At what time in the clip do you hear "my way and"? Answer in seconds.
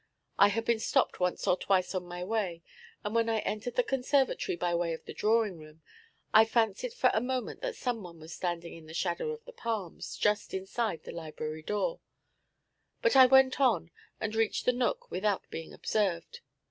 2.05-3.13